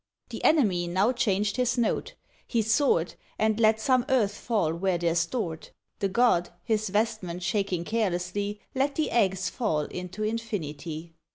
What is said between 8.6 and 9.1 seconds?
Let